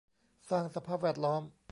[0.49, 1.41] สร้างสภาพแวดล้อม